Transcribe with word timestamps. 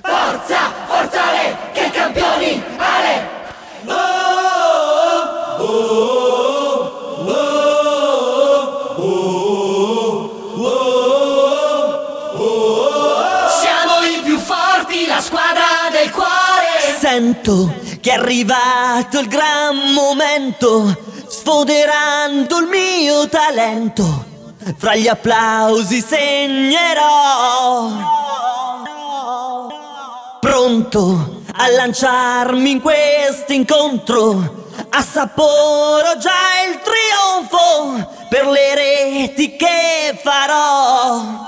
Forza, 0.00 0.72
forza 0.86 1.28
Ale, 1.28 1.56
che 1.72 1.90
campioni 1.90 2.62
Ale! 2.78 3.28
Siamo 13.50 14.02
i 14.04 14.20
più 14.22 14.38
forti, 14.38 15.06
la 15.06 15.20
squadra 15.20 15.90
del 15.90 16.10
cuore! 16.10 16.96
Sento 16.98 17.74
che 18.00 18.10
è 18.10 18.14
arrivato 18.14 19.18
il 19.18 19.28
gran 19.28 19.92
momento, 19.92 20.96
sfoderando 21.28 22.58
il 22.58 22.66
mio 22.68 23.28
talento. 23.28 24.32
Fra 24.78 24.94
gli 24.94 25.08
applausi 25.08 26.00
segnerò. 26.00 27.93
Pronto 30.74 31.42
a 31.52 31.68
lanciarmi 31.68 32.68
in 32.68 32.80
questo 32.80 33.52
incontro, 33.52 34.72
assaporo 34.88 36.16
già 36.18 36.32
il 36.68 36.80
trionfo 36.82 38.26
per 38.28 38.48
le 38.48 38.74
reti 38.74 39.54
che 39.54 40.18
farò. 40.20 41.44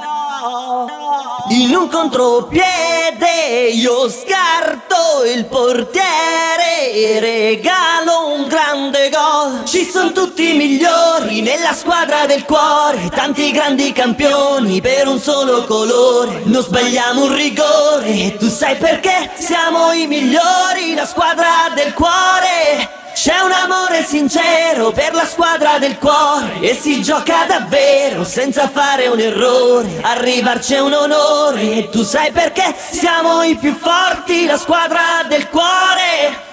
In 1.57 1.75
un 1.75 1.89
contropiede 1.89 3.71
io 3.73 4.11
scarto 4.11 5.25
il 5.25 5.47
portiere 5.47 6.93
e 6.93 7.19
regalo 7.19 8.35
un 8.35 8.47
grande 8.47 9.09
gol. 9.09 9.65
Ci 9.65 9.89
sono 9.91 10.13
tutti 10.13 10.51
i 10.51 10.55
migliori 10.55 11.41
nella 11.41 11.73
squadra 11.73 12.27
del 12.27 12.45
cuore, 12.45 13.09
tanti 13.09 13.53
grandi 13.53 13.91
campioni 13.93 14.83
per 14.83 15.09
un 15.09 15.19
solo 15.19 15.65
colore. 15.65 16.43
Non 16.45 16.61
sbagliamo 16.63 17.25
un 17.25 17.35
rigore 17.35 18.09
e 18.09 18.37
tu 18.39 18.51
sai 18.51 18.77
perché? 18.77 19.31
Siamo 19.39 19.93
i 19.93 20.07
migliori, 20.07 20.93
la 20.95 21.07
squadra 21.07 21.73
del 21.75 21.95
cuore. 21.95 23.06
C'è 23.17 23.39
un 23.41 23.51
amore 23.51 24.05
sincero 24.05 24.91
per 24.91 25.15
la 25.15 25.25
squadra 25.25 25.79
del 25.79 25.97
cuore 25.97 26.61
e 26.61 26.75
si 26.75 27.01
gioca 27.03 27.47
davvero 27.47 28.25
senza 28.25 28.69
fare 28.69 29.07
un 29.07 29.19
errore. 29.19 30.01
Arrivarci 30.03 30.75
è 30.75 30.81
un 30.81 30.93
onore 30.93 31.63
e 31.63 31.89
tu 31.89 32.03
sai 32.03 32.31
perché 32.31 32.75
siamo 32.77 33.43
i 33.43 33.57
più 33.57 33.75
forti, 33.75 34.45
la 34.45 34.59
squadra 34.59 35.25
del 35.27 35.49
cuore. 35.49 36.45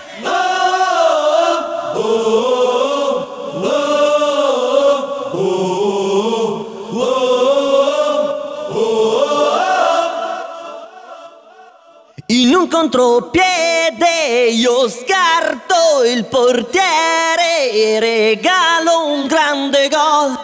In 12.44 12.54
un 12.56 12.68
contropiede 12.68 14.50
io 14.50 14.90
scarto 14.90 16.04
il 16.04 16.26
portiere 16.26 17.72
e 17.72 18.02
regalo 18.02 19.06
un 19.14 19.28
grande 19.28 19.88
gol. 19.88 20.38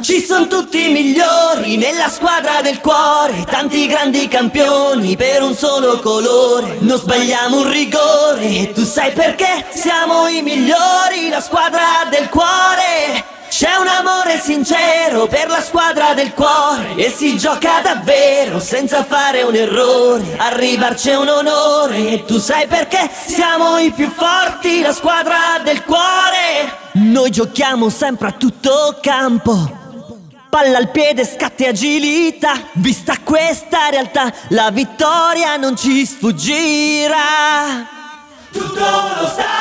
Ci 0.00 0.24
sono 0.24 0.46
tutti 0.46 0.88
i 0.88 0.92
migliori 0.92 1.76
nella 1.76 2.08
squadra 2.08 2.62
del 2.62 2.78
cuore, 2.78 3.44
tanti 3.44 3.88
grandi 3.88 4.28
campioni 4.28 5.16
per 5.16 5.42
un 5.42 5.56
solo 5.56 5.98
colore. 5.98 6.76
Non 6.78 6.96
sbagliamo 6.96 7.62
un 7.62 7.68
rigore 7.68 8.46
e 8.46 8.72
tu 8.72 8.84
sai 8.84 9.10
perché? 9.10 9.66
Siamo 9.70 10.28
i 10.28 10.42
migliori, 10.42 11.28
la 11.28 11.40
squadra 11.40 12.06
del 12.08 12.28
cuore. 12.28 13.19
C'è 13.60 13.76
un 13.76 13.88
amore 13.88 14.40
sincero 14.40 15.26
per 15.26 15.48
la 15.48 15.60
squadra 15.60 16.14
del 16.14 16.32
cuore 16.32 16.94
e 16.94 17.10
si 17.10 17.36
gioca 17.36 17.82
davvero 17.82 18.58
senza 18.58 19.04
fare 19.04 19.42
un 19.42 19.54
errore. 19.54 20.38
Arrivarci 20.38 21.10
è 21.10 21.16
un 21.18 21.28
onore 21.28 22.08
e 22.08 22.24
tu 22.24 22.38
sai 22.38 22.66
perché? 22.66 23.10
Siamo 23.12 23.76
i 23.76 23.90
più 23.90 24.08
forti, 24.08 24.80
la 24.80 24.94
squadra 24.94 25.60
del 25.62 25.84
cuore. 25.84 26.72
Noi 26.92 27.28
giochiamo 27.28 27.90
sempre 27.90 28.28
a 28.28 28.32
tutto 28.32 28.96
campo. 29.02 29.70
Palla 30.48 30.78
al 30.78 30.88
piede, 30.88 31.26
scatti 31.26 31.66
agilità. 31.66 32.54
Vista 32.72 33.18
questa 33.22 33.90
realtà, 33.90 34.32
la 34.48 34.70
vittoria 34.70 35.56
non 35.56 35.76
ci 35.76 36.06
sfuggirà. 36.06 37.86
Tutto 38.50 38.80
lo 39.20 39.28
stadio! 39.28 39.59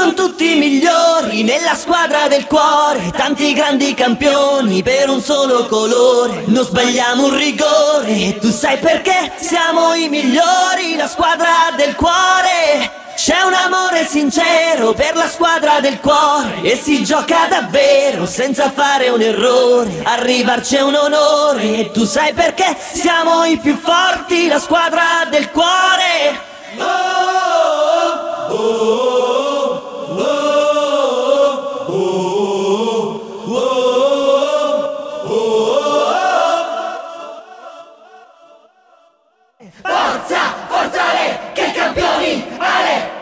Sono 0.00 0.14
tutti 0.14 0.54
migliori 0.54 1.42
nella 1.42 1.74
squadra 1.74 2.26
del 2.26 2.46
cuore, 2.46 3.10
tanti 3.14 3.52
grandi 3.52 3.92
campioni 3.92 4.82
per 4.82 5.10
un 5.10 5.20
solo 5.20 5.66
colore. 5.66 6.44
Non 6.46 6.64
sbagliamo 6.64 7.26
un 7.26 7.36
rigore 7.36 8.08
e 8.08 8.38
tu 8.40 8.50
sai 8.50 8.78
perché? 8.78 9.30
Siamo 9.38 9.92
i 9.92 10.08
migliori, 10.08 10.96
la 10.96 11.06
squadra 11.06 11.50
del 11.76 11.94
cuore. 11.96 12.90
C'è 13.14 13.42
un 13.42 13.52
amore 13.52 14.06
sincero 14.06 14.94
per 14.94 15.16
la 15.16 15.28
squadra 15.28 15.80
del 15.80 16.00
cuore 16.00 16.62
e 16.62 16.76
si 16.76 17.04
gioca 17.04 17.46
davvero 17.50 18.24
senza 18.24 18.70
fare 18.70 19.10
un 19.10 19.20
errore. 19.20 20.00
Arrivarci 20.02 20.76
è 20.76 20.80
un 20.80 20.94
onore 20.94 21.76
e 21.76 21.90
tu 21.90 22.06
sai 22.06 22.32
perché? 22.32 22.74
Siamo 22.90 23.44
i 23.44 23.58
più 23.58 23.76
forti, 23.76 24.48
la 24.48 24.60
squadra 24.60 25.26
del 25.28 25.50
cuore. 25.50 26.48
Forza, 39.90 40.54
forza 40.68 41.02
Ale, 41.02 41.38
che 41.52 41.72
campioni 41.72 42.46
Ale! 42.58 43.19